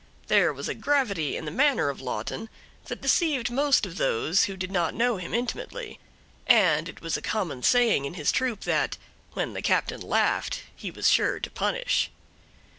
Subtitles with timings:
[0.29, 2.49] There was a gravity in the manner of Lawton
[2.85, 5.99] that deceived most of those who did not know him intimately;
[6.47, 8.97] and it was a common saying in his troop, that
[9.33, 12.09] "when the captain laughed, he was sure to punish."